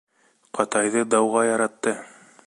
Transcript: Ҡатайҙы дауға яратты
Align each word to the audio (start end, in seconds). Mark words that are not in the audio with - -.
Ҡатайҙы 0.59 1.03
дауға 1.13 1.45
яратты 1.51 1.95